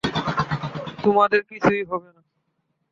[1.03, 2.21] তোমাদের কিছুই হবে না।